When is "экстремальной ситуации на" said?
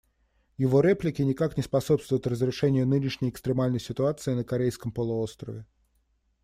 3.29-4.43